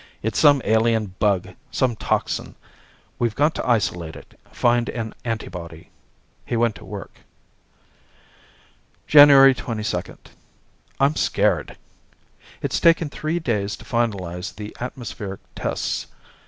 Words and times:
"It's 0.23 0.39
some 0.39 0.63
alien 0.65 1.13
bug, 1.19 1.49
some 1.69 1.95
toxin. 1.95 2.55
We've 3.19 3.35
got 3.35 3.53
to 3.53 3.67
isolate 3.69 4.15
it, 4.15 4.39
find 4.51 4.89
an 4.89 5.13
antibody." 5.23 5.91
He 6.43 6.57
went 6.57 6.73
to 6.77 6.85
work. 6.85 7.19
January 9.05 9.53
22 9.53 10.17
I'm 10.99 11.15
scared. 11.15 11.77
It's 12.63 12.79
taken 12.79 13.11
three 13.11 13.37
days 13.37 13.75
to 13.75 13.85
finalize 13.85 14.55
the 14.55 14.75
atmospheric 14.79 15.41
tests. 15.53 16.07